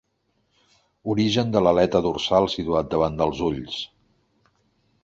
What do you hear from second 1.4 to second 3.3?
de l'aleta dorsal situat davant